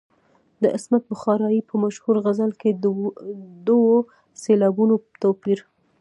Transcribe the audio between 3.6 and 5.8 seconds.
دوو سېلابونو توپیر.